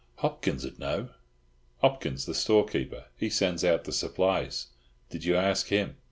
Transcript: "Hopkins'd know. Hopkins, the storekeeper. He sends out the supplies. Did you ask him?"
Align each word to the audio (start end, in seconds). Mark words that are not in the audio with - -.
"Hopkins'd 0.15 0.79
know. 0.79 1.09
Hopkins, 1.81 2.25
the 2.25 2.33
storekeeper. 2.33 3.05
He 3.17 3.29
sends 3.29 3.63
out 3.63 3.83
the 3.83 3.91
supplies. 3.91 4.69
Did 5.11 5.25
you 5.25 5.35
ask 5.35 5.67
him?" 5.67 5.97